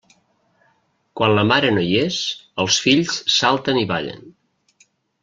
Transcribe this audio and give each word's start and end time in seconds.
Quan 1.19 1.33
la 1.39 1.43
mare 1.49 1.69
no 1.75 1.83
hi 1.87 1.91
és, 2.03 2.17
els 2.63 2.79
fills 2.87 3.21
salten 3.35 3.81
i 3.83 3.85
ballen. 3.93 4.25